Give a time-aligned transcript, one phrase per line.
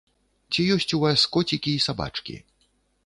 [0.53, 2.35] Ці ёсць у вас коцікі і сабачкі?